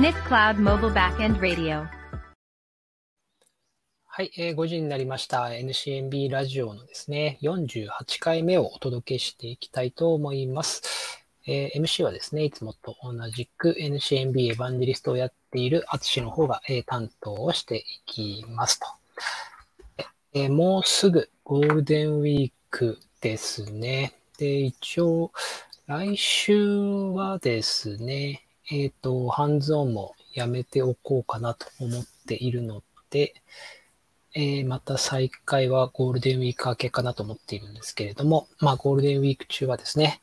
[0.00, 1.86] SNIC Cloud Mobile Backend Radio
[4.06, 5.48] はい、えー、5時になりました。
[5.48, 11.20] NCNB ラジオのですね、48回目をお届けしていきたいと思います。
[11.46, 18.86] えー、MC はですね、いつもと同じく NCNB エヴァンジリストをやっているアツシの方が、えー、担当をしていきますと。
[20.32, 24.14] えー、もうすぐゴールデンウィークですね。
[24.38, 25.30] で、一応、
[25.86, 33.34] 来週はですね、えっ、ー、と、ハンズオンもやめておこうかなと思っているので、
[34.32, 40.20] えー、また再開はゴールデンウィーク明けかなと思っているんですけれども、まあゴールデンウィーク中はですね、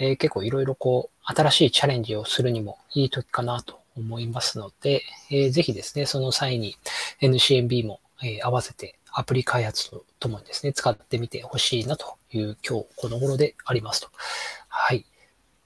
[0.00, 6.76] えー、結構いろいろこう、新しいチャレンジをするにもいい時かなと思いますので、えー、ぜひですね、その際に
[7.20, 14.08] NCNB も、えー、合わせてアプリ開発とともにですね、使ってみてほしいなという今日この頃でありますと。
[14.68, 15.04] はい。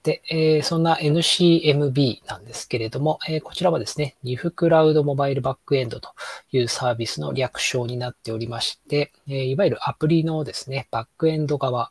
[0.06, 6.10] で、えー、そんな NCMB なんですけれども、えー、こちらはですね、NIF クラウドモバイルバックエンドと
[6.52, 11.90] いうサービスの略称になっておりまして、えー、いわゆるアプリのですね、バックエンド側、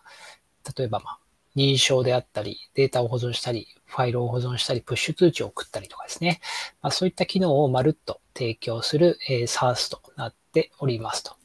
[0.77, 1.19] 例えば、まあ、
[1.57, 6.39] 認証であったり、データを保存したり、ファイルを保存したり、プッシュ通知を送ったりとかですね、
[6.81, 11.35] まあ、そういった機能をまるっと提供する、えー、SARS となっておりますと。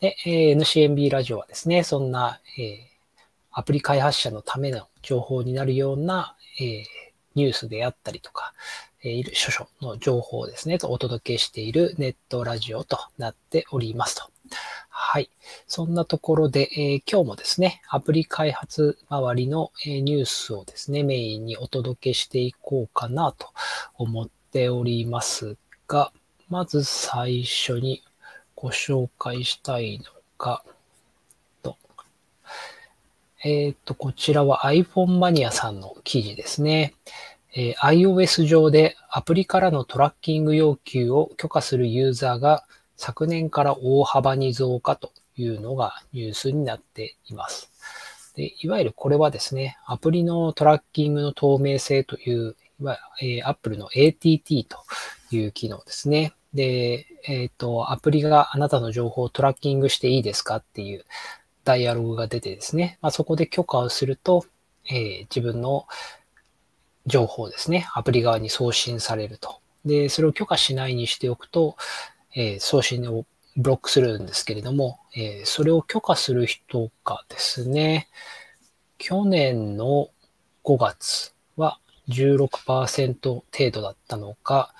[0.00, 2.93] で、えー、NCMB ラジオはですね、そんな、えー、
[3.54, 6.84] アプリ開発者のための情報になるような、えー、
[7.36, 8.52] ニュースであったりとか、
[9.02, 14.24] えー、諸々の情報をですね、お届けしているネットラジオとなっておりますと。
[14.88, 15.30] はい。
[15.66, 23.48] そんなところで、えー、今日もですね、アプリ開発周りの、えー、ニュースをですね、メインにお届けしていこうかなと
[23.96, 26.12] 思っておりますが、
[26.48, 28.02] まず最初に
[28.56, 30.04] ご紹介したいの
[30.38, 30.64] が、
[33.44, 36.94] えっ、ー、と、こちらは iPhone マニアさんの記事ですね。
[37.54, 42.64] えー、iOS 上でアプリからのトラッキング要求を許可するユーザーが
[42.96, 47.70] 昨年から大幅に増加というのがニュースになっています。
[48.34, 54.78] でいわゆるこれはですね、アプリのトラッキングの透明性という、いわゆる、えー、Apple の ATT と
[55.30, 56.32] いう機能ですね。
[56.54, 61.04] で、えっ、ー、と、アプリがあなたの情報をトラッキングしていいですかっていう、
[61.64, 64.44] ダイアログが出てですね、まあ、そこで許可をすると、
[64.88, 65.86] えー、自分の
[67.06, 69.60] 情報ですね、アプリ側に送信されると。
[69.84, 71.76] で、それを許可しないにしておくと、
[72.34, 73.26] えー、送信を
[73.56, 78.08] ブロックするんですけれども、えー、それを許可する人がですね、
[78.98, 80.08] 去年の
[80.64, 84.74] 5月は16%程度だったのが、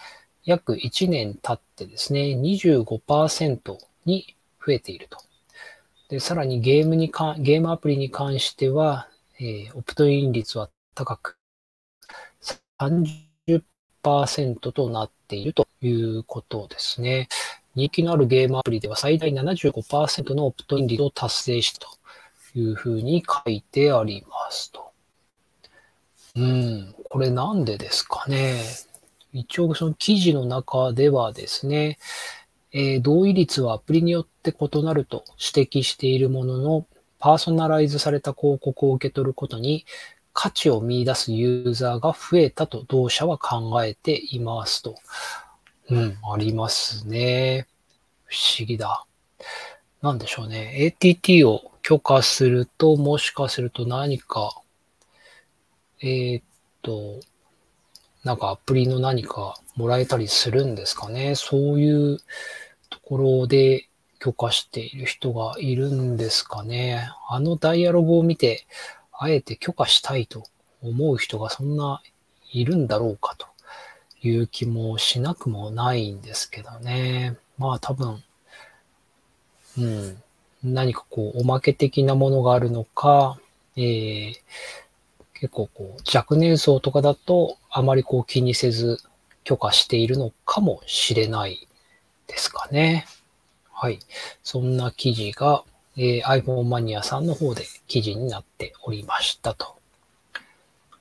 [0.44, 5.18] 約1年経ってですね、25%に増えていると。
[6.08, 9.08] で、さらにゲームにか、ゲームアプリに関しては、
[9.40, 11.38] えー、オプトイン率は高く、
[12.80, 17.28] 30%となっているということですね。
[17.74, 24.92] 人気のあるゲームアプリでは最大75%のオプトイン率を達成したというふうに書いてありますと。
[26.36, 28.62] うん、これなんでですかね。
[29.32, 31.98] 一応その記事の中ではですね、
[32.76, 36.86] えー、同意率はアプリによって異なると指摘しているものの、
[37.20, 39.86] パーソナライズされた広告を受け取ることに
[40.34, 44.96] 価値を見出すユーザーが増えたと同社は考えていますと。
[45.88, 47.68] うん、ありますね。
[48.24, 49.06] 不思議だ。
[50.02, 50.74] なんでしょうね。
[50.74, 54.60] ATT を許可すると、もしかすると何か、
[56.00, 56.44] えー、っ
[56.82, 57.20] と、
[58.24, 61.34] なんかアプリの何かもらえたりするんですかね。
[61.36, 62.18] そういう
[63.06, 63.88] ころで
[64.18, 67.10] 許可している人がいるんですかね。
[67.28, 68.66] あのダイアログを見て、
[69.12, 70.44] あえて許可したいと
[70.82, 72.02] 思う人がそんな
[72.52, 73.46] いるんだろうかと
[74.26, 77.36] いう気もしなくもないんですけどね。
[77.58, 78.22] まあ多分、
[79.78, 80.22] うん、
[80.62, 83.38] 何かこうおまけ的なものがあるのか、
[83.76, 84.34] えー、
[85.34, 88.98] 結構こう若年層とかだとあまりこう気にせず
[89.42, 91.68] 許可しているのかもしれない
[92.26, 93.06] ですかね。
[93.72, 93.98] はい。
[94.42, 95.64] そんな記事が、
[95.96, 99.76] えー、iPhone マニアさんの方で記事になっておりましたと。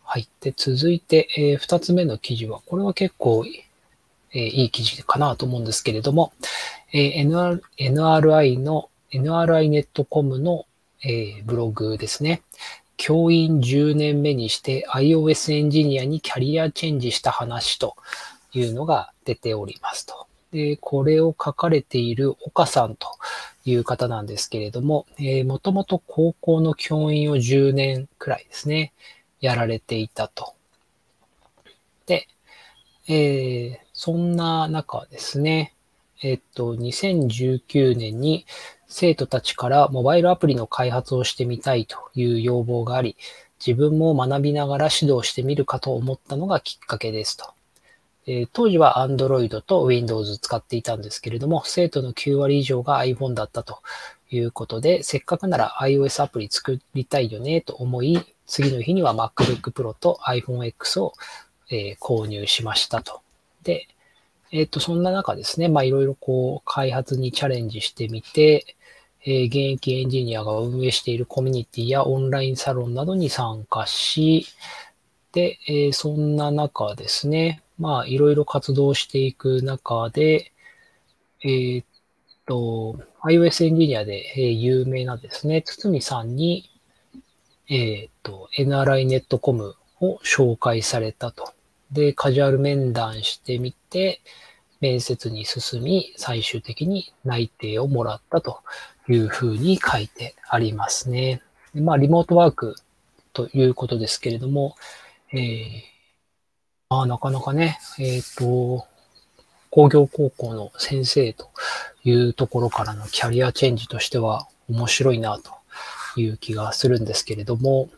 [0.03, 0.27] はい。
[0.41, 3.45] で、続いて、えー、二つ目の記事は、これは結構、
[4.31, 6.33] えー、いい記事かなと思うんですけれども、
[6.91, 10.65] えー、nrri の、NRI ネットコムの、
[11.03, 12.41] えー、ブログですね。
[12.97, 17.95] 教員10年目にして iOS エンジニアにキャリアチェンジした話と
[18.53, 20.27] いうのが出ておりますと。
[20.53, 23.09] で、これを書かれている岡さんと
[23.65, 28.93] いう方なんですけれども、えー、もともと高校の教員を10年くらいですね、
[29.41, 30.53] やられていたと。
[32.05, 32.27] で、
[33.07, 35.73] えー、そんな中ですね、
[36.21, 38.45] えっと、2019年に
[38.87, 43.17] 生徒たちからモバイルアプリの開発をしてみたいという要望があり、
[43.65, 47.55] 自分も学びながら指導してみるかと思ったのがきっかけですと。
[48.25, 53.79] えー、当時は Android と Windows 使っていたんですけれども、生徒の9割以上が iPhone だったと
[54.29, 61.13] いうことで、せっかくなら iOS アプリ作りたいよねと思い、次の日には MacBook Pro と iPhone X を、
[61.69, 63.21] えー、購入しましたと。
[63.63, 63.87] で、
[64.51, 68.75] えっ、ー、と、そんな中ですね、まあいろいろこう開発にチャレンジしてみて、
[69.25, 74.45] えー、現役エンジニアが運営しているコミュニティやオンラインサロンなどに参加し、
[75.31, 80.51] で、えー、そんな中ですね、まあいろいろ活動していく中で、
[81.43, 81.83] えー、
[82.45, 86.69] と、iOS エンジニアで、えー、有名なですね、堤さんに、
[87.69, 91.53] えっ、と、NRI ネットコムを紹介されたと。
[91.91, 94.21] で、カジュアル面談してみて、
[94.81, 98.59] 面接に進み、最終的に内定をもらったと
[99.07, 101.41] いうふうに書いてありますね。
[101.73, 102.75] まあ、リモートワーク
[103.31, 104.75] ということですけれども、
[105.31, 105.92] えー、
[106.93, 108.85] まあ、なかなかね、えっ、ー、と、
[109.71, 111.49] 工業高校の先生と
[112.03, 115.53] いうところからのキャリアチェンジとしては面白いなと
[116.15, 117.89] いう気がするんですけれども、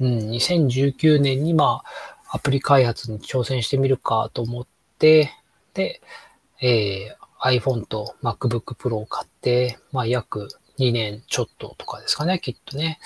[0.00, 1.84] うん、2019年にま
[2.32, 4.66] あ、アプリ開発に挑戦してみるかと思っ
[4.98, 5.30] て、
[5.74, 6.00] で、
[6.60, 10.48] えー、iPhone と MacBook Pro を買って、まあ、約
[10.80, 12.98] 2年ちょっととかですかね、きっとね。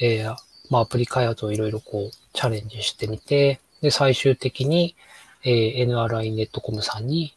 [0.00, 0.34] えー、
[0.70, 4.96] まあ、アプリ開発をいろいろこう、チャレンジしてみて、で、最終的に、
[5.44, 7.36] えー、NRI ネットコムさんに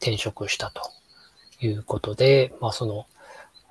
[0.00, 0.82] 転職したと
[1.60, 3.06] いうことで、まあその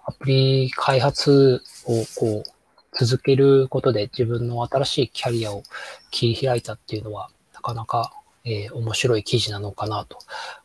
[0.05, 5.63] アプリ開発をこう続けることで自分の新しいキャリアを
[6.11, 8.13] 切り開いたっていうのはなかなか、
[8.43, 10.19] えー、面白い記事なのかなと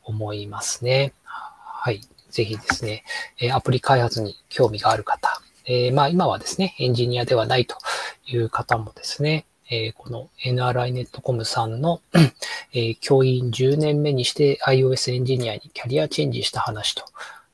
[0.05, 1.13] 思いますね。
[1.25, 2.01] はい。
[2.31, 3.05] ぜひですね、
[3.39, 7.77] えアプリ開発に興味がある方、えー、まあ今はですね、エンジニアではないと
[8.27, 12.03] いう方もですね、えこの NRI ネットコムさんの
[12.75, 17.05] え教員10年目にして iOS エンジニアにキャリアチェンジした話と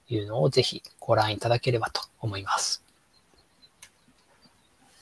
[0.09, 2.82] いうのをぜひご覧いただければと思います。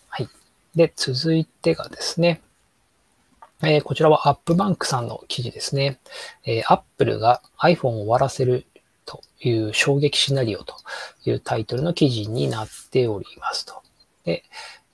[0.09, 0.29] はい。
[0.75, 2.43] で、続いてがですね、
[3.63, 5.99] えー、こちらはアップバンクさんの記事ですね。
[6.45, 8.67] えー、Apple が iPhone を終わらせる
[9.07, 10.75] という衝撃シナリオと
[11.25, 13.83] いうタイトルの記事になっておりますと。
[14.25, 14.45] で、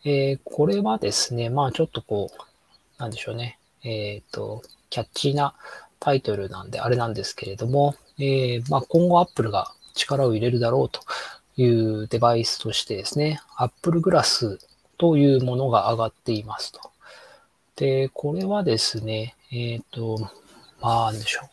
[0.04, 3.58] えー、これはですね、まあちょっとこう、なんでしょうね。
[3.84, 5.54] えっ、ー、と、キャッチーな
[6.00, 11.00] タイトルなんであれなんですけれども、えー、まあ今後 Apple が力を入れるだろうと
[11.56, 14.58] いうデバイスとしてですね、Apple Glass
[14.98, 16.80] というものが上がっていますと。
[17.76, 20.30] で、これはですね、えっ、ー、と、
[20.80, 21.48] まあ、なんでしょう。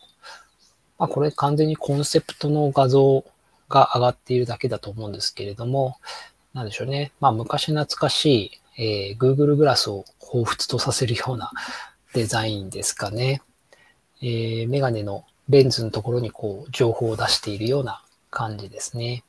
[0.98, 3.24] まあ、これ完全にコンセプトの画像
[3.68, 5.96] が上がっているだけだと思うんですけれども、
[6.54, 7.12] なんでしょうね。
[7.20, 11.50] まあ、昔懐かしい、えー、Google グラスを彷彿とさせるような
[12.14, 13.42] デザインですかね。
[14.22, 19.24] えー、メガネのレンズのところにこう、情報を出しているような感じですね。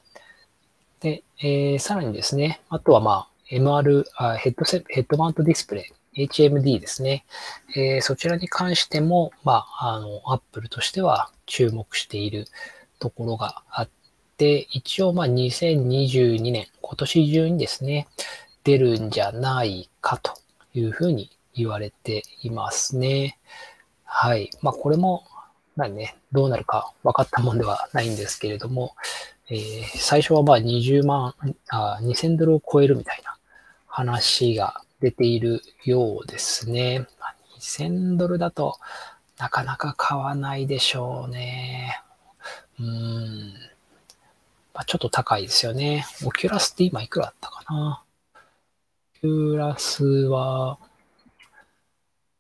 [1.00, 7.26] で、えー、さらにですね、あとはまあ、MR、あヘッドセヘッドマウントディスプレイ、HMD ですね。
[7.76, 12.46] えー、そちらに関しても、まあ、あの、Apple としては注目している
[13.00, 14.01] ところがあって、
[14.50, 18.08] 一応まあ2022年、今年中にですね、
[18.64, 20.34] 出るんじゃないかと
[20.74, 23.38] いうふうに言われていますね。
[24.04, 24.50] はい。
[24.62, 25.26] まあこれも、
[25.76, 28.96] 何ね、どうなるか分かったもんではないんですけれども、
[29.50, 31.34] えー、最初はまあ20万、
[31.70, 33.38] あ2000ドルを超えるみたいな
[33.88, 37.08] 話が出ているようですね。
[37.60, 38.78] 2000ドルだと
[39.38, 42.02] なかなか買わないでしょうね。
[42.80, 43.54] うん。
[44.74, 46.06] まあ、ちょっと高いですよね。
[46.26, 48.04] Oculusって今いくらだったかな。
[49.18, 50.78] Oculusは、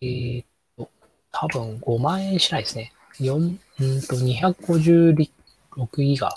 [0.01, 0.45] えー、っ
[0.77, 0.89] と、
[1.31, 2.93] 多分5万円しないですね。
[3.19, 3.57] 4、うん
[4.01, 6.35] と、256ギガ。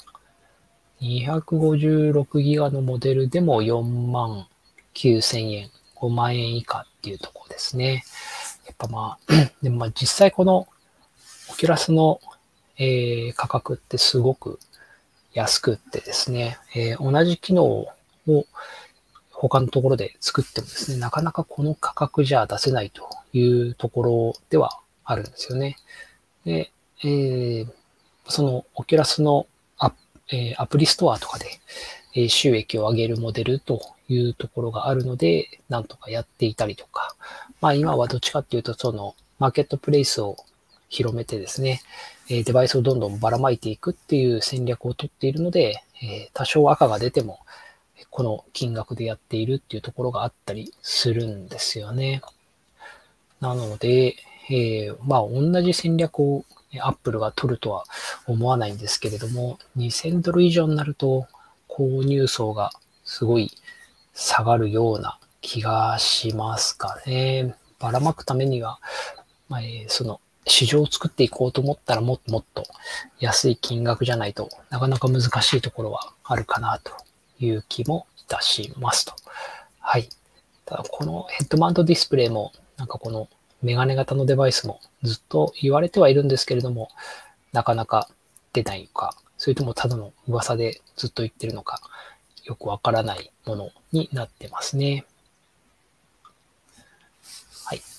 [1.01, 4.47] 256ギガのモデルでも4万
[4.95, 8.05] 9000円、5万円以下っていうところですね。
[8.67, 9.33] やっぱまあ、
[9.63, 10.67] でもまあ実際この
[11.51, 12.21] Oculusの、
[12.79, 14.59] えー、価格ってすごく
[15.35, 17.95] 安くってですね、えー、同じ機能を
[19.31, 25.77] 他のところで作ってもですね、なかなかこの価格じゃ出せないというところではあるんですよね。
[26.45, 26.73] で、
[27.03, 27.69] えー、
[28.29, 29.93] その Oculusのア,、
[30.33, 31.47] えー、アプリストアとかで、
[32.15, 37.17] え、収益を上げるモデルというところがあるので、なんとかやっていたりとか、
[37.61, 40.37] まあ今はどっちかっていうと、そのマーケットプレイスを
[40.95, 41.81] 広めてですね、
[42.29, 47.41] えデバイスをどんどんばらまいていくっていう戦略をとっているので、え多少赤が出ても、
[48.11, 52.23] この金額でやっているっていうところがあったりするんですよね。
[53.41, 54.15] なので、
[54.49, 56.45] えー、まあ同じ戦略を
[56.81, 57.85] アップルが取るとは
[58.27, 61.27] 思わないんですけれども、2000ドル以上になると
[61.69, 62.71] 購入層が
[63.05, 63.51] すごい
[64.15, 67.57] 下がるような気がしますかね。
[67.81, 68.79] ばらまくためには、
[69.49, 72.65] まあ、え、その市場を作っていこうと思ったらもっともっと
[73.19, 76.93] 安い金額じゃないとなかなか難しいところはあるかなと
[77.39, 79.15] いう気もいたしますと。
[79.81, 80.09] はい。
[80.67, 83.29] ただこのヘッドマウントディスプレイもなんかこの
[83.63, 86.91] メガネ型のデバイスもずっと言われてはいるんですけれども、
[87.53, 88.09] なかなか
[88.53, 91.81] 出ないか、それともただの噂でずっと言ってるのか、
[92.45, 95.07] よくわからないものになってますね。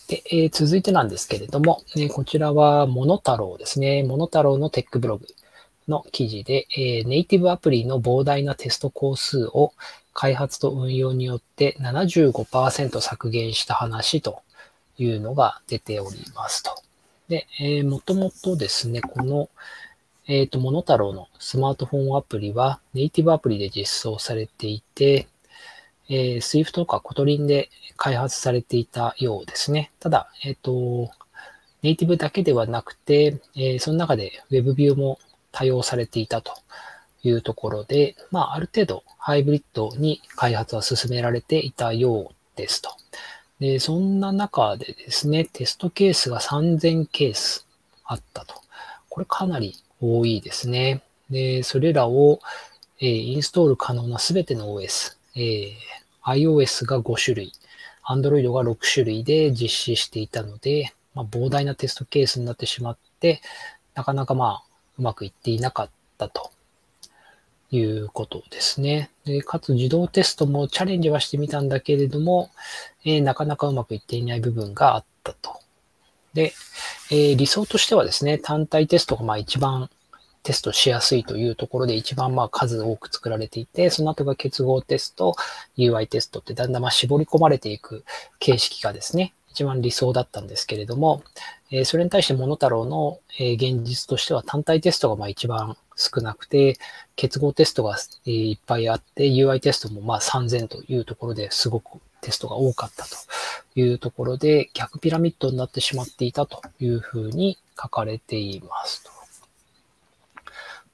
[0.08, 4.04] で、えー、続いてなんですけれども、えこちらはモノタロウですね。
[4.04, 5.26] モノタロウのテックブログ
[5.88, 9.74] の記事で、えー、ネイティブアプリの膨大なテスト工数を
[10.14, 14.42] 開発と運用によって75%削減した話と
[14.98, 16.72] いうのが出ておりますと。
[17.28, 19.50] で、えー、もともとですね、この、
[20.28, 25.28] えっ、ー、と、モノタロウのスマートフォンアプリはネイティブアプリで実装されていて、
[26.10, 29.92] えー、Swift とか Kotlin で開発されていたようですね。
[30.00, 31.12] ただ、えっ、と、
[31.82, 35.20] ネイティブだけではなくて、えー、その中で WebView も
[35.52, 36.54] 多用されていたと
[37.24, 42.92] いうところで、まあ、ある程度ハイブリッドに開発は進められていたようですと。
[43.60, 47.66] で、そんな中でですね、テストケースが3000ケース
[48.04, 48.56] あったと。
[49.10, 51.02] これかなり多いですね。
[51.30, 52.40] で、それらを、
[53.00, 55.74] えー、インストール可能なすべての OS、えー、
[56.24, 57.52] iOS が5種類、
[58.08, 63.42] Android が6種類で実施していたので、まあ、膨大なテストケースになってしまって、
[63.94, 64.64] なかなかまあ、
[64.98, 66.52] うまくいっていなかったと
[67.72, 69.10] いうことですね。
[69.26, 72.50] で、かつ自動テストもチャレンジはしてみたんだけれども、
[73.04, 75.60] えー、なかなかうまくいっていない部分があったと。
[76.34, 76.54] で、
[77.12, 79.90] えー、理想としてはですね、単体テストがまあ一番
[80.46, 85.36] テストしやすいというところで一番まあ数多く作られていて、その後が結合テスト、
[85.76, 88.06] UI テストってだんだんまあ絞り込まれていく
[88.38, 91.24] 形式がですね、一番理想だったんですけれども、
[91.72, 96.78] え、それに対してモノタロウの、え、現実としては単体テストがまあ一番少なくて、
[97.16, 97.98] 結合テストが、
[98.28, 103.16] え、いっぱいあって、UI テストもまあ3000というところですごくテストが多かったと
[103.76, 109.15] いうところで、逆ピラミッドになってしまっていたというふうに書かれていますと。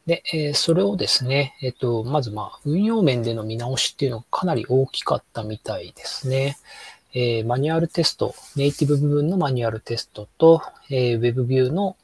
[0.06, 6.58] で、えー、それをですね、えっ、と、まずまあ、運用面での見直しっていうのがかなり大きかったみたいですね。
[7.14, 11.98] えー、マニュアルテスト、ネイティブ部分のマニュアルテストと、えー、WebView の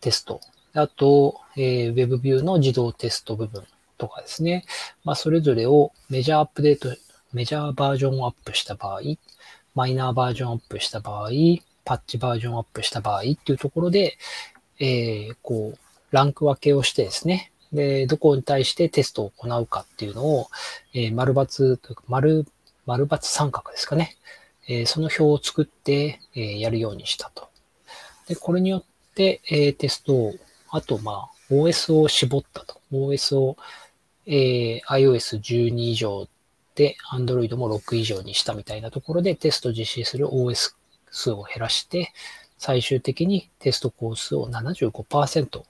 [0.00, 0.40] テスト、
[0.74, 3.64] あと、えー、WebView の自動テスト部分
[3.98, 4.64] とかですね。
[5.04, 6.96] まあ、それぞれをメジャーアップデート、
[7.32, 9.00] メジャーバージョンアップした場合、
[9.74, 11.30] マイナーバージョンアップした場合、
[11.84, 14.18] パッチバージョンアップした場合っていうところで、
[14.78, 15.78] えー、こう、
[16.10, 20.48] ランク分けをしてですね、で、どこに対してテストを行うかっていうのを、
[20.94, 22.46] えー、丸抜というか、丸
[22.88, 24.16] 丸×三角ですかね。
[24.66, 27.48] えー、その表を作って、えー、やるようにしたと。
[28.28, 28.84] で、これによっ
[29.14, 30.34] て、えー、テストを、
[30.70, 32.80] あと、まあ、OS を絞ったと。
[32.90, 33.58] OS を、
[34.26, 36.26] えー、iOS12 以上
[36.74, 40.74] で Android も6以上にしたみたいなところでテスト実施する OS
[41.10, 42.12] 数を減らして、
[42.56, 45.62] 最終的にテストコースを75%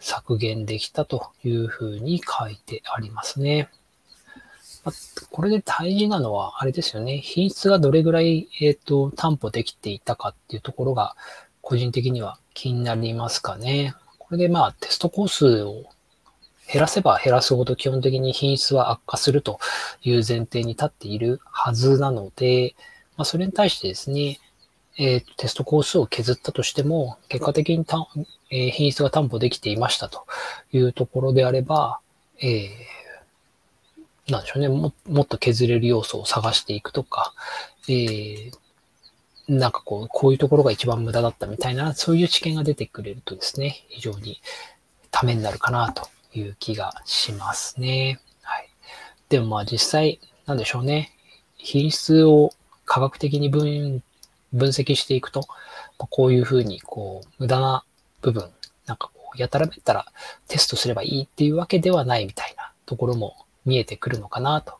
[0.00, 3.68] 削減できたというふうに書いてありますね。
[5.30, 7.18] これで大事なのは、あれですよね。
[7.18, 11.16] 品質がどれぐらい、えっ、ー、と、担保できていたかっていうところが、
[11.60, 13.94] 個人的には気になりますかね。
[14.18, 15.84] これでまあ、テストコースを
[16.72, 19.58] 減らせば減らすほど基本的に品質は悪化すると
[20.02, 22.76] いう前提に立っているはずなので、
[23.16, 24.38] まあ、それに対してですね、
[24.96, 27.84] えー、テストコースを削ったとしても、結果的に、
[28.50, 30.26] えー、品質が担保できていましたと
[30.72, 32.00] いうところであれば、
[32.40, 32.68] えー
[34.30, 37.34] なんでしょうね、ももっと削れる要素を探していくとか、
[37.88, 38.52] えー、
[39.48, 44.40] なんかこう、こういうところが一番無駄だったみたいな、そういう知見が出てくれるとですね、非常に
[45.10, 48.20] ためになるかなという気がしますね。
[48.42, 48.68] はい。
[49.28, 51.12] でもまあ実際、なんでしょうね、
[51.56, 52.52] 品質を
[52.84, 54.02] 科学的に分
[54.52, 55.46] 分析していくと、
[55.96, 57.84] こういうふうに、こう、無駄な
[58.20, 58.50] 部分、
[58.86, 60.06] なんかこう、やたらめったら
[60.48, 64.78] テストすればいいっていうわけではないみたいなところも見えてくるのかなと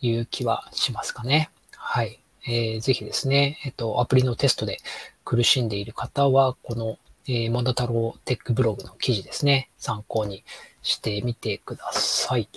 [0.00, 1.50] いう気はしますかね。
[1.76, 2.20] はい。
[2.46, 4.78] えー、ぜひですね、えっと、アプリのテストで
[5.24, 9.70] 苦しんでいる方は、この、えー、モノタロテックブログの記事ですね。
[9.76, 10.44] 参考に
[10.82, 12.48] してみてください。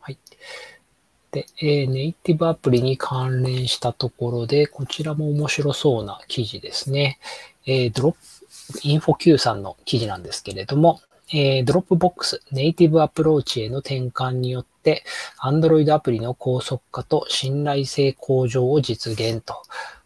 [0.00, 0.18] はい。
[1.32, 7.18] で、えー、ネイティブアプリに関連したところで、こちらも面白そうな記事ですね。
[7.66, 8.35] えー、ドロッ、
[8.82, 11.00] インフォ Q さんの記事なんですけれども、
[11.32, 15.04] えー、 Dropboxネイティブアプローチへの転換によって、
[15.42, 19.62] Android アプリの高速化と信頼性向上を実現と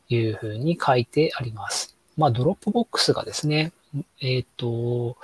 [0.08, 1.96] いうふうに書いてあります。
[2.16, 3.72] まあ、 Dropbox がですね、
[4.20, 5.16] えっ、ー、と、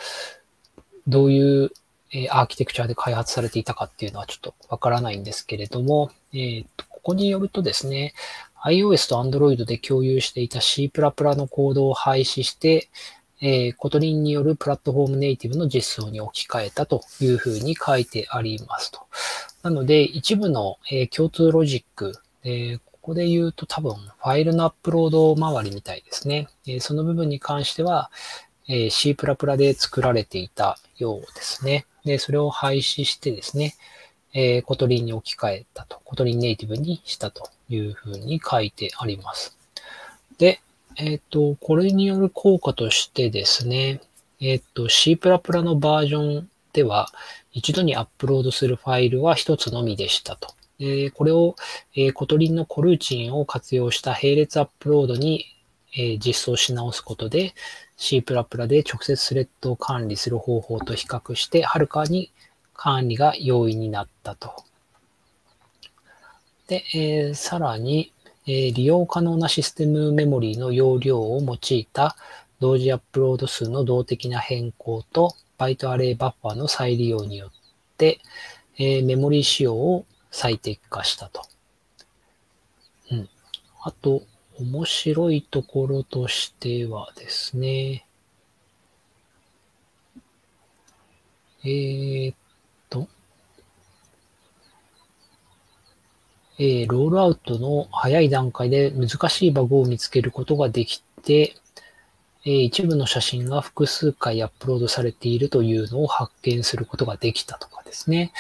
[1.07, 1.71] どういう
[2.31, 8.15] アーキテクチャで開発されていたかっていうのはちょっとわからないんですけれども、え、ー、と、ここによるとですね、
[8.65, 12.89] iOS と Android で共有していた C++ のコードを廃止して、
[13.41, 19.01] えー、 Kotlin によるプラットフォームネイティブの実装に置き換えたというふうに書いてありますと。
[19.63, 22.15] なので、一部の、えー、共通ロジック、
[22.45, 26.49] えー、ここで言うと多分ファイルのアップロード周りみたいですね。
[26.67, 28.11] え、その部分に関しては、
[28.69, 29.15] えー、C++
[29.57, 31.87] で作られていたようですね。
[32.05, 33.75] で、それを廃止してですね、
[34.33, 39.57] えー、 Kotlinに置き換えたと、 Kotlinネイティブにしたというふうに書いてあります。
[40.39, 40.61] で、
[40.97, 44.01] えっ、と、これによる効果としてですね、
[44.41, 47.09] えっ、ー、と、C++ のバージョンでは、
[47.53, 50.55] 一度にアップロードするファイルは一つのみでしたと。
[50.79, 51.57] えこれを、
[51.95, 55.47] え Kotlinのコルーチンを活用した並列アップロードに、
[55.97, 57.55] え実装し直すことで
[57.97, 58.35] C++ で
[58.83, 62.31] 直接スレッドを管理する方法と比較して、はるかに
[62.75, 64.65] 管理が容易になったと。
[66.67, 68.13] で、えー、さらに、
[68.47, 72.17] え利用可能なシステムメモリーの容量を用いた
[72.61, 77.51] 同時アップロード数の動的な変更とバイトアレイバッファーの再利用によっ
[77.97, 78.21] て、
[78.79, 81.43] えメモリー仕様を最適化したと。
[83.11, 83.29] うん。
[83.83, 84.23] あと、
[84.59, 88.07] 面白いところとしてはですね、
[91.65, 92.37] えー、っ
[96.59, 101.55] えー、ロールアウトの早い段階で難しいバグを見つけることができて、
[102.45, 108.33] えー、一部の写真が複数回アップロードされているというのを発見することができたとかですね。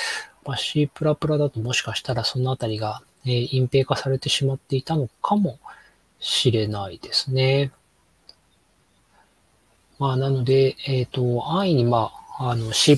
[0.45, 1.17] まあ、C++ だ
[1.51, 5.59] ともしかしたらそのあたりが、えー、隠蔽化されてしまっていたのかも
[6.21, 7.73] しれないですね。
[9.99, 12.97] まあ、なので、えっ、ー、と、安易に、まあ、あの、C++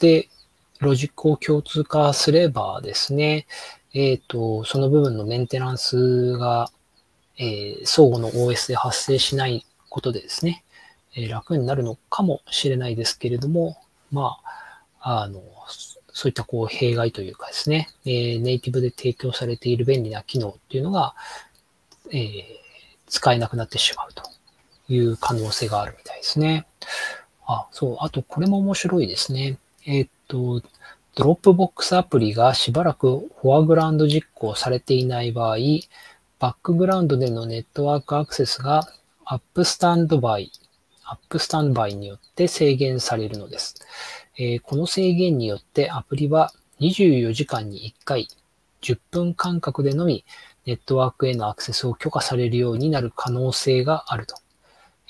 [0.00, 0.28] で
[0.80, 3.46] ロジックを共通化すればですね、
[3.94, 6.70] えっ、ー、と、その部分のメンテナンスが、
[7.38, 10.64] えー、相互の OS で発生しないことでですね、
[11.14, 13.78] えー、楽になるのかもしれないですけれども、
[14.10, 14.38] ま
[15.00, 15.42] あ、あの、
[16.12, 21.14] そういったこう弊害というかですね、えー、ネイティブで提供されている便利な機能っていうのが、
[22.10, 22.42] えー、
[23.06, 24.22] 使えなくなってしまうと
[24.88, 26.66] いう可能性があるみたいですね。
[27.46, 29.58] あ、そう、あとこれも面白いですね。
[29.86, 30.60] えー、っと、
[31.18, 35.56] ドロップボックスアプリがしばらくフォアグラウンド実行されていない場合、
[36.38, 38.84] バックグラウンドでのネットワークアクセスが
[39.24, 43.74] App Standby、App Standby によって制限されるのです。
[44.36, 48.28] えー、この制限によってアプリは24時間に1回、
[48.82, 50.24] 10分間隔でのみ
[50.66, 54.36] ネットワークへのアクセスを許可されるようになる可能性があると。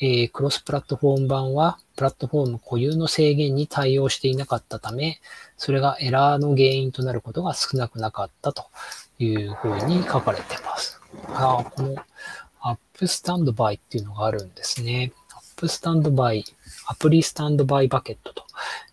[0.00, 5.20] えー、クロスプラットフォーム版は、プラットフォーム固有の制限に対応していなかったため、
[5.56, 8.66] それがエラーの原因となることが少なくなかったと
[9.18, 11.00] いうふうに書かれています。
[11.28, 11.96] あこの
[12.60, 15.12] アップスタンドバイっていうのがあるんですね。
[15.34, 16.44] アップスタンドバイ、
[16.86, 18.44] アプリスタンドバイバケットと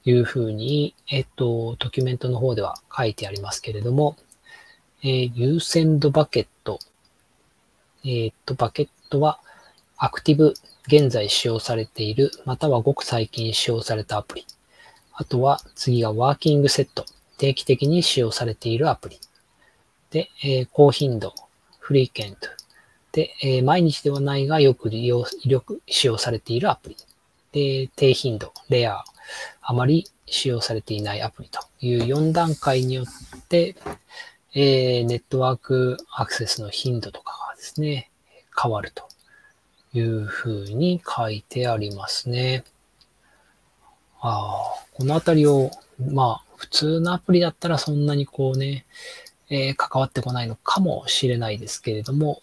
[0.06, 4.16] いうふうに、えっと、ドキュメントの方では書いてありますけれども、
[5.04, 6.80] えー、優先度バケット。
[8.04, 9.40] えー、っと、バケットは
[9.98, 10.54] アクティブ
[10.88, 14.46] 現在使用されている、またはごく最近使用されたアプリ。
[15.14, 17.06] あとは次がワーキングセット。
[17.38, 19.20] 定期的に使用されているアプリ。
[20.12, 21.34] で、えー、高頻度、
[21.80, 22.50] フリーケント。
[23.12, 26.98] で、えー、毎日ではないがよく利用、よく使用されているアプリ。
[27.52, 29.04] で、低頻度、レア、
[29.62, 33.76] あまり使用されていないアプリという4段階によって、
[34.54, 38.10] えー、ネットワークアクセスの頻度とかがですね、
[38.58, 39.08] 変わると
[39.96, 42.64] いうふうに書いてありますね。
[44.20, 45.72] ああ、このあたりを、
[46.12, 48.86] まあ、普通のアプリだったらそんなにこうね、
[49.50, 52.42] えー、関わってこないのかもしれないですけれども、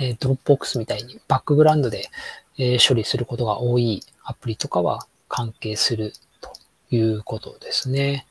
[0.00, 2.10] えー、 Dropbox みたいにバックグラウンドで、
[2.58, 6.52] えー、処理することが多いアプリとかは関係すると
[6.90, 8.26] いうことですね。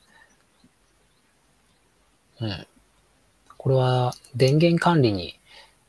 [2.40, 2.66] うん。
[3.56, 5.38] これは電源管理に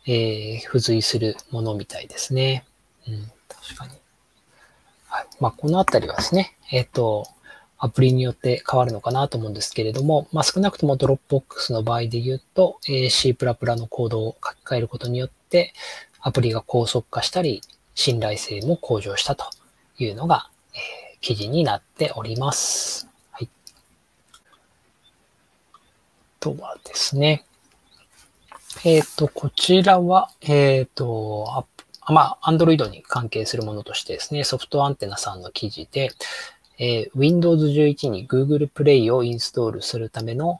[0.07, 2.65] えー、付随するものみたいですね。
[3.07, 3.91] うん、確かに。
[5.07, 7.27] はいまあ、このあたりはですね、えっ、と、
[7.77, 15.73] アプリによって変わるのかなと思うんですけれども、まあ、少なくとも Dropbox の場合で言うと、えー、C++ のコードを書き換えることによって、
[16.21, 17.61] アプリが高速化したり、
[17.93, 19.45] 信頼性も向上したと
[19.99, 23.07] いうのが、えー、記事になっております。
[23.31, 23.49] はい。
[26.39, 27.45] とはですね、
[28.83, 31.65] えっ、ー、と、こちらは、えっ、ー、と、
[32.07, 36.11] まあ、Android に関係するものとしてですね、ソフトアンテナさんの記事で、
[36.77, 40.59] えー、Windows 11に Google Play をインストールするための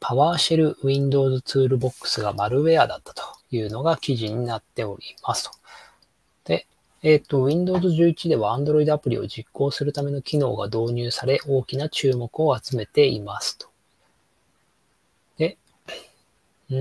[0.00, 5.50] PowerShell Windows Toolbox がマルウェアだったというのが記事になっておりますと。
[6.44, 6.66] で、
[7.02, 13.68] えっ、ー、と、Windows 11では Android アプリを実行するための機能が導入され、大きな注目を集めていますと。
[16.70, 16.76] う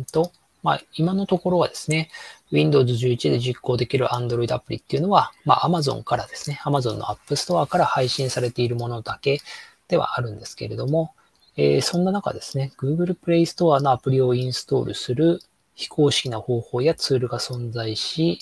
[0.00, 2.10] んと、まあ、今のところはですね、
[2.50, 9.40] Windows 11で実行できる Android アプリっていうのは、まあ、Amazon からですね、Amazon の App Store から配信されているものだけ
[9.88, 11.14] ではあるんですけれども、
[11.56, 15.40] えー、そんな中ですね、Google Play Store のアプリをインストールする
[15.74, 18.40] 非公式な方法やツールが存在し、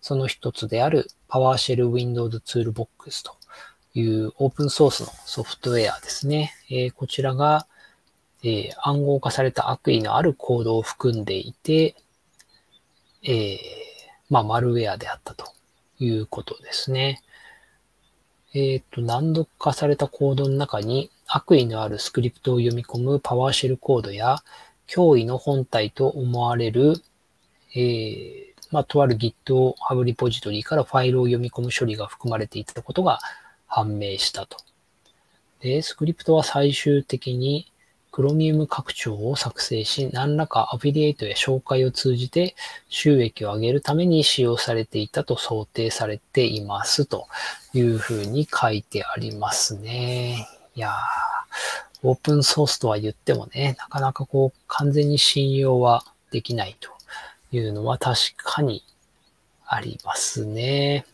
[0.00, 3.36] その一つである PowerShell Windows Toolbox と
[3.94, 6.52] いうオープンソースのソフトウェアですね。
[6.70, 7.66] えー、こちらが、
[8.42, 11.96] えー、暗号化された悪意のあるコードを含んでいて、
[13.22, 13.58] えー、
[14.30, 15.52] まあ、マルウェアであったと
[15.98, 17.22] いうことですね。
[18.54, 24.38] えっ、と、難読化されたコードの中に悪意のあるスクリプトを読み込むパワーシェルコードや、
[24.86, 26.94] 脅威の本体と思われる、
[27.74, 33.18] えー、まあ、とある GitHub リポジトリからファイルを読み込む処理が含まれていたことが
[33.66, 34.56] 判明したと。
[35.60, 37.70] で、スクリプトは最終的に
[38.10, 42.56] クロミウム拡張を作成し、何らかアフィリエイトや紹介を通じて
[42.88, 47.28] 収益を上げるために使用されていたと想定されていますと
[47.74, 50.48] いうふうに書いてありますね。
[50.74, 50.92] いやー、
[52.02, 56.90] オープンソースとは言ってもね、なかなかこう完全に信用はできないと
[57.52, 58.84] いうのは確かに
[59.66, 61.04] ありますね。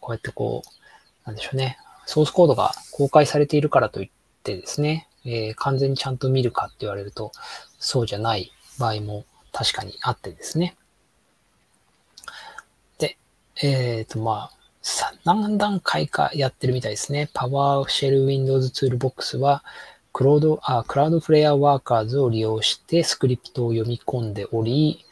[0.00, 1.78] こうやってこう、なんでしょうね。
[2.06, 4.10] ソースコードが公開されているからといっ
[4.42, 7.32] てですね、えー、完全にちゃんと見るかって言われると、
[7.78, 10.76] そうじゃない場合も確かにあってですね。
[12.98, 13.16] で、
[13.62, 14.64] えっ、ー、と、まあ、
[15.24, 17.30] 何段階かやってるみたいですね。
[17.34, 19.64] PowerShell Windows Toolbox は、
[20.12, 25.04] クロード、あ、クラウドフレアワーカーズを利用してスクリプトを読み込んでおり、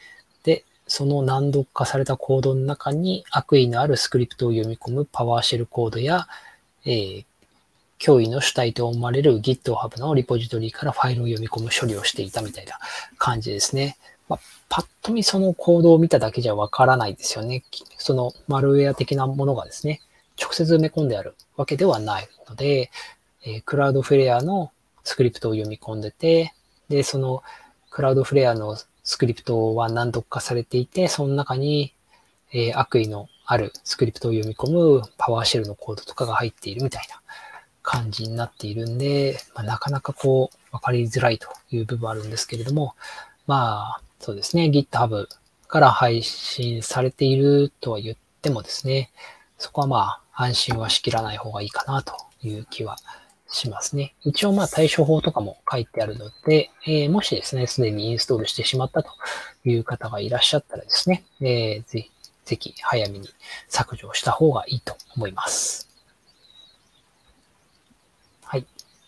[0.44, 6.29] で、その難読化されたコードの中に悪意のあるスクリプトを読み込む PowerShell コードや、
[6.85, 7.25] えー、
[8.03, 12.77] 脅威の主体と思われる GitHub のリポジトリからファイルを読み込む処理をしていたみたいな
[13.17, 13.97] 感じですね。
[14.29, 17.62] まあ、パッと見そのコードを見ただけじゃわからないですよね。
[17.99, 20.01] そのマルウェア的なものがですね、
[20.41, 22.91] 直接埋め込んであるわけではないので、
[23.45, 24.73] えー、クラウドフレアの
[25.05, 26.55] スクリプトを読み込んでて、
[26.88, 27.45] で、その
[27.91, 31.95] クラウドフレアのスクリプトは難読化されていて、その中に、
[32.53, 37.23] えー、悪意のあるスクリプトを読み込むパワーシェルのコードとかが入っているみたいな
[37.83, 42.95] 感じになっているんで、まあ、なかなかこう、わかりづらいという部分あるんですけれども、
[43.47, 45.27] まあ、そうですね、GitHub
[45.66, 49.11] から配信されているとは言ってもですね、
[49.59, 52.97] そこはまあ、安心はしきらない方がいいかなという気は
[53.49, 54.14] しますね。
[54.23, 59.11] 一応まあ対処法とかも書いてあるので、えー、もしですね、すでにインストールしてしまったと
[59.64, 62.11] いう方がいらっしゃったらですね、えー、ぜひ、
[62.45, 63.29] ぜひ早めに
[63.68, 65.91] 削除した方がいいと思います。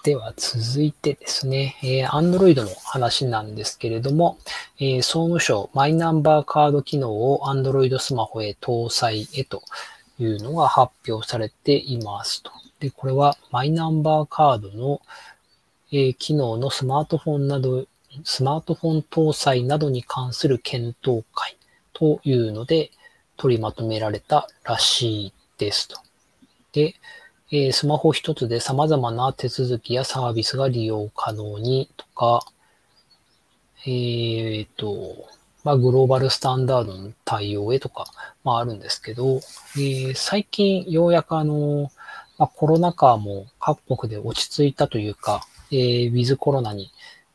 [0.04, 4.36] では続いてですね、えー、Android の話なんですけれども、
[4.78, 9.62] えー、総務省マイナンバーカード機能を Android スマホへ搭載へと
[10.18, 12.52] いうのが発表されていますと。
[12.80, 15.00] で、これはマイナンバーカードの、
[15.90, 17.86] えー、機能のスマートフォンなど、
[18.24, 21.56] スマートフォン搭載などに関する検討会
[21.94, 22.90] というので
[23.38, 25.98] 取りまとめられたらしいですと。
[26.72, 26.94] で、
[27.56, 32.44] えー、スマホ一つで様々な手続きやサービスが利用可能にとか、
[33.86, 35.28] えー、と、
[35.62, 38.06] まあ、グローバルスタンダードの対応へとか、
[38.42, 39.36] まあ、あるんですけど、
[39.76, 41.92] えー、最近ようやくあの、
[42.38, 46.90] まあ、コロナ禍も各国で落ち着いたというか、えー、ウィズコロナに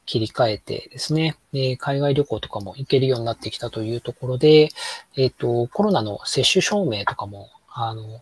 [0.06, 4.68] 切り替えてですね、えー、海外旅行とかも行けるようになってきたというところで、
[5.16, 8.22] えっ、ー、と、コロナの接種証明とかも、あの、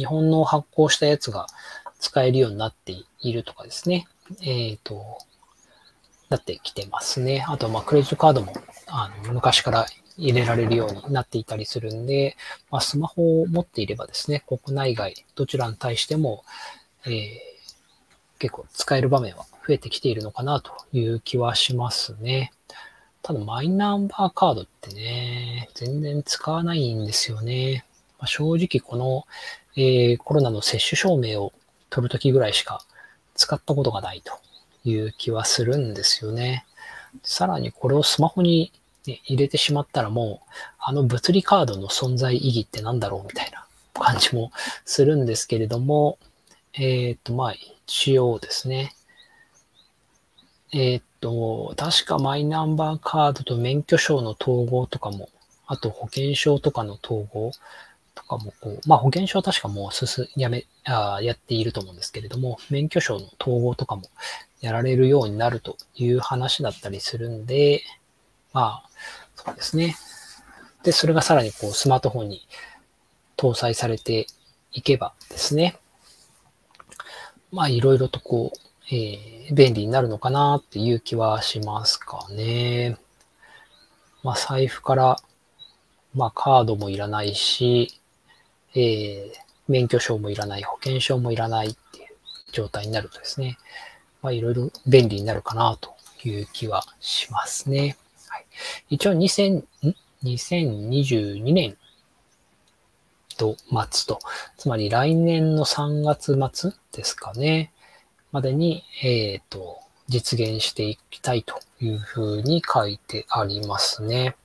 [0.00, 1.46] 日本の発行したやつが
[1.98, 4.08] 使えるようになっているとかですね。
[4.40, 5.18] えっ、ー、と、
[6.30, 7.44] なってきてますね。
[7.46, 8.54] あと、まあ、クレジットカードも、
[8.86, 9.86] あの、昔から
[10.16, 12.38] 入れられるようになっていたりするんで、
[12.70, 16.44] まあ、スマホを持っていればですね、国内外どちらに対しても、
[17.04, 17.38] えー、
[18.38, 22.52] 結構使える場面は増えてきているのかなという気はしますね。
[23.22, 27.84] ただマイナンバーカードってね、全然使わないんですよね。
[28.18, 29.26] まあ、正直この、
[29.76, 31.52] えー、コロナの接種証明を
[31.90, 32.80] 取るときぐらいしか
[33.34, 34.32] 使ったことがないと
[34.88, 36.64] いう気はするんですよね。
[37.22, 38.72] さらにこれをスマホに、
[39.06, 44.52] ね、入れてしまったらもう、あの物理カードの存在意義って何だろうみたいな感じも
[44.84, 46.18] するんですけれども、
[46.74, 47.54] えっ、と、まあ、
[47.86, 48.94] 一応ですね。
[50.72, 55.28] えっ、と、確かマイナンバーカードと免許証の統合とかも、
[55.66, 57.52] あと保険証とかの統合
[58.30, 64.04] かもこう、まあ保険証は確かもう進、やめ、あやっていると思うんですけれども、免許証の統合とかも
[64.60, 67.82] やられるようになるという話だったりするんで、
[68.52, 68.88] まあ、
[69.34, 69.96] そうですね。
[70.84, 72.46] で、それがさらにこうスマートフォンに
[73.36, 74.26] 搭載されて
[74.72, 75.76] いけばですね、
[77.50, 82.96] まあいろいろとこう、えー、便利になるのかなっていう気はしますかね。
[84.22, 85.16] まあ財布から、
[86.14, 87.99] まあカードもいらないし、
[88.74, 89.32] えー、
[89.68, 92.06] 免許証もいらない、保険証もいらないっていう
[92.52, 93.58] 状態になるとですね、
[94.22, 97.96] まあいろいろ便利になるかなという気はしますね。
[98.28, 98.46] はい、
[98.90, 99.64] 一応2000、
[100.24, 101.76] 2022年
[103.36, 103.56] と
[103.90, 104.18] 末と、
[104.58, 107.72] つまり来年の3月末ですかね、
[108.32, 114.36] までに、えっ、ー、と、実現していきたいというふうに書いてありますね。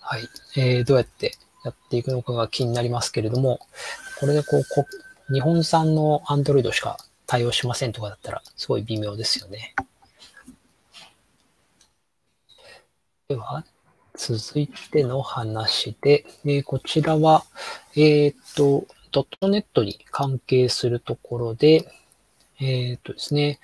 [0.00, 0.28] はい。
[0.56, 3.60] えー、どうやってやっていくのかが気になりますけれども、
[4.18, 4.86] これでこう、こ
[5.32, 6.96] 日本産の Android しか
[7.26, 9.74] 対応しませんとかだったら、すごい微妙ですよね。
[13.28, 13.64] では、
[14.14, 17.44] 続いての話で、え、こちらは、
[17.96, 21.90] えっ、と、.NET に関係するところで、
[22.58, 23.60] えっ、とですね、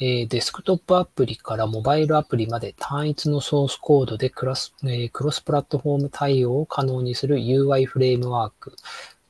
[0.00, 8.74] えデスクトップアプリからモバイルアプリまで単一のソースコードでクラス、えクロスプラットフォーム対応を可能にする UI フレームワーク、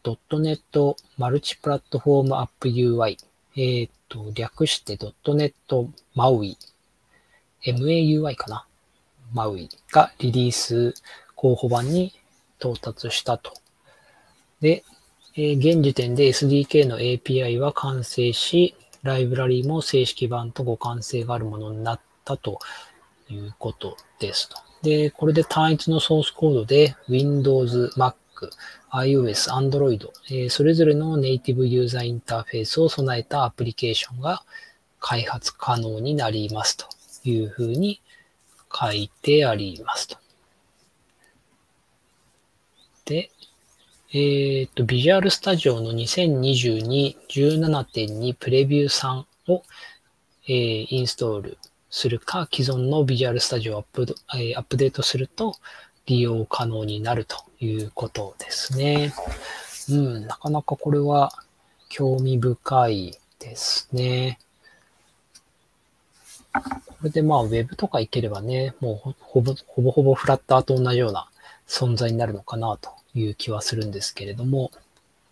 [0.03, 3.19] .NET Multi-platform App UI、
[3.57, 6.57] えっ、と、略して.NET MAUI、
[7.67, 8.67] MAUI かな？
[9.35, 9.69] マウイ。
[9.93, 10.95] がリリース
[11.35, 12.15] 候補版に
[12.59, 13.53] 到達したと。
[14.63, 14.83] で、
[15.37, 22.59] え現時点で SDK の API は完成し、ライブラリーも正式版と互換性があるものになったと
[23.29, 24.57] いうことですと。
[24.83, 28.15] で、これで単一のソースコードで Windows、Mac、
[28.91, 34.43] iOS、Android、えー、それぞれのネイティブユーザーインターフェースを備えたアプリケーションが
[35.01, 36.87] 開発可能になりますと
[37.25, 38.01] いうふうに
[38.73, 40.17] 書いてありますと。
[43.05, 43.31] で、
[44.17, 49.65] えっ、と、ビジュアルスタジオの2022-17.2プレビュー3を、
[50.47, 51.59] えー、インストール
[51.91, 55.57] するか、既存のビジュアルスタジオをアップ,、えー、アップデートすると
[56.07, 59.13] 利用可能になるということですね。
[59.91, 61.33] うん、なかなかこれは
[61.89, 64.39] 興味深いですね。
[66.53, 66.61] こ
[67.03, 71.29] れでまあ Web とか行ければね、もうほぼほぼほぼフラッターと同じような
[71.67, 74.71] 存在になるのかなという気はするんですけれども、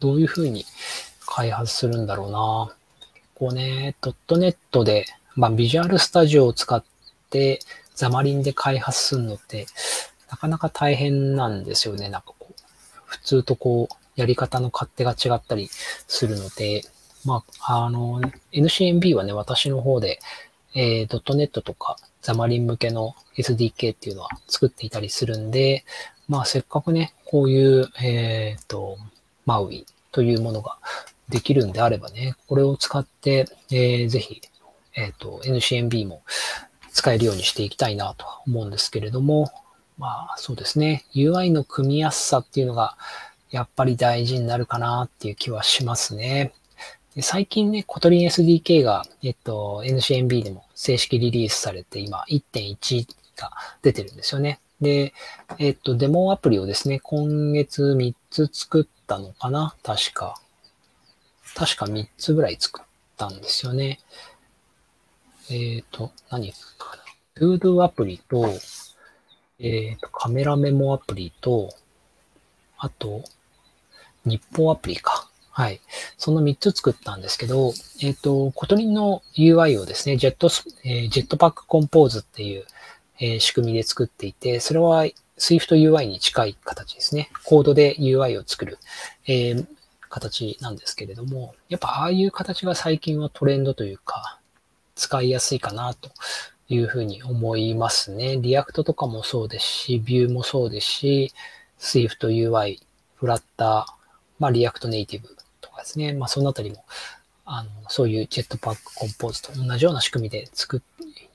[0.00, 0.64] どういうふうに
[1.26, 2.74] 開発するんだろうな。
[3.34, 6.84] こうね、ドットネットで、まあ、ビジュアルスタジオを使っ
[7.30, 7.60] て
[7.94, 9.66] ザマリンで開発するのって、
[10.30, 12.08] なかなか大変なんですよね。
[12.08, 12.54] なんかこう、
[13.04, 16.82] 普通とこう、やり方の勝手が違ったりするので、
[17.24, 18.20] まあ、あの、
[18.52, 20.18] NCMB はね、私の方で、
[20.74, 25.84] えー、ドットネットとかザマリン向けの SDK っていうのは作っていたりするんで、
[26.32, 28.96] まあせっかくね、こういう、えっ、ー、と、
[29.44, 30.78] マウイというものが
[31.28, 34.40] できるんであればね、これを使って、えー、ぜひ、
[34.94, 36.22] えっ、ー、と、NCMB も
[36.90, 39.52] 使えるようにしていきたいなとは思うんですけれども、
[39.98, 42.96] まあそうですね、UI の組みやすさっていうのが
[43.50, 46.54] やっぱり大事になるかなっていう気はしますね。
[47.14, 53.50] で最近ね、 Kotlin SDK が、えっと、NCMB でも正式リリースされて、今1.1が
[53.82, 54.60] 出てるんですよね。
[54.82, 55.14] で、
[55.58, 59.76] えっと、デモアプリをですね、今月3つ作ったのかな？
[59.82, 60.40] 確か。
[61.54, 62.84] 確か3つぐらい作っ
[63.16, 64.00] たんですよね。
[65.50, 66.56] えっ、ー、と、何か
[66.96, 67.02] な？
[67.34, 68.48] ToDo アプリと、
[69.60, 71.72] えっ、ー、と、カメラメモアプリと、
[72.76, 73.22] あと、
[74.24, 75.28] 日報アプリか。
[75.50, 75.80] はい。
[76.16, 80.48] その3つ作ったんですけど、えっ、ー、と、 Kotlin の UI をですね、ジェット、
[80.82, 82.64] えー、 Jetpack Compose っていう、
[83.20, 85.04] え、仕組みで作っていて、それは
[85.38, 87.30] Swift UI に近い形ですね。
[87.44, 88.78] コードで UI を作る、
[89.26, 89.66] えー、
[90.08, 94.38] 形なんですけれども、やっぱああいう形が最近はトレンドというか、
[94.94, 96.10] 使いやすいかなと
[96.68, 98.36] いうふうに思いますね。
[98.36, 101.32] React とかもそうですし、 Vue もそうですし、
[101.78, 102.78] Swift UI、
[103.16, 103.92] フラッター、
[104.38, 106.12] まあ、 React Native とかですね。
[106.12, 106.84] まあ、そのあたりも、
[107.44, 110.80] あの、そういう Jetpack Compose と同じような仕組みで作っ、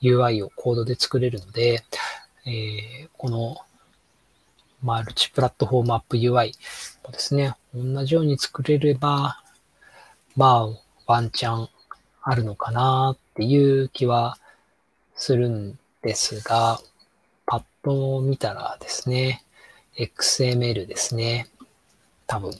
[0.02, 1.82] UI をコードで作れるので、
[2.46, 3.56] えー、この
[4.82, 6.52] マルチプラットフォームアップ UI
[7.04, 9.42] もですね、同じように作れれば、
[10.36, 11.68] まあ、ワンチャン
[12.22, 14.38] あるのかなっていう気は
[15.16, 16.78] するんですが、
[17.44, 19.42] パッと見たらですね、
[19.96, 21.48] XML ですね。
[22.26, 22.52] 多分。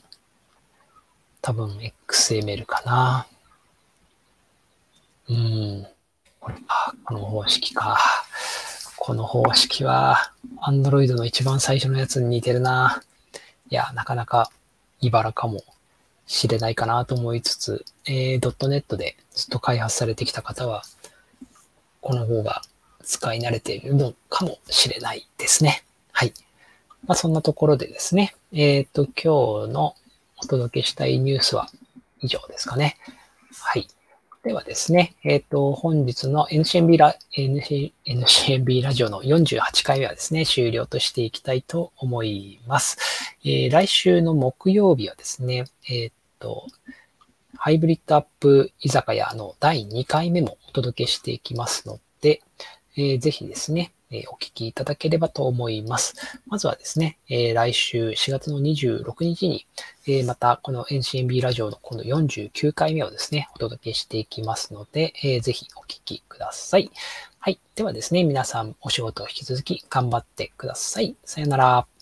[1.41, 3.27] 多分 XML かな。
[5.29, 5.87] うん。
[6.49, 7.99] これか、この方式か。
[8.97, 10.33] この方式は、
[10.63, 13.03] Android の一番最初のやつに似てるな。
[13.69, 14.51] いや、なかなか
[15.03, 15.63] 茨かも
[16.27, 20.85] しれないかなと思いつつ、えー、.NET でずっと開発されてきた方は、
[22.01, 22.63] この方が
[23.03, 25.85] 使い慣れているのかもしれないですね。
[26.13, 26.33] はい。
[27.07, 29.95] まあ、そんなところでですね、えっ、ー、と、今日の
[30.39, 31.69] お届けしたいニュースは
[32.21, 32.97] 以上ですかね。
[33.53, 33.87] はい。
[34.45, 42.99] ではですね、えっ、ー、と、本日の NCNB ラ NCNB ラジオの48回目はですね、終了としていきたいと思います。
[43.45, 46.69] えー、来週の木曜日はですね、えっ、ー、と、
[47.57, 52.41] ハイブリッドアップ居酒屋の第2回目もお届けしていきますので、
[52.97, 56.15] えー、ぜひですね、えお聞きいただければと思います。
[56.47, 59.67] まずはですね、え来週4月の26日に、
[60.07, 66.91] えまたこの NCNB ラジオのこの49回目をですね、お届けしていきますので、えぜひお聞きください。
[67.39, 67.61] はい。
[67.75, 71.17] ではですね、皆さんお仕事を引き続き頑張ってください。
[71.25, 71.98] さよなら。